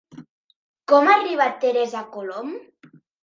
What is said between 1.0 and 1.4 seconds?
ha